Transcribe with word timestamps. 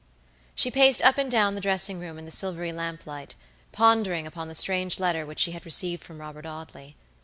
She 0.55 0.71
paced 0.71 1.03
up 1.03 1.19
and 1.19 1.29
down 1.29 1.53
the 1.53 1.61
dressing 1.61 1.99
room 1.99 2.17
in 2.17 2.25
the 2.25 2.31
silvery 2.31 2.71
lamplight, 2.73 3.35
pondering 3.71 4.25
upon 4.25 4.47
the 4.47 4.55
strange 4.55 4.99
letter 4.99 5.27
which 5.27 5.39
she 5.41 5.51
had 5.51 5.63
received 5.63 6.03
from 6.03 6.19
Robert 6.19 6.47
Audley. 6.47 6.95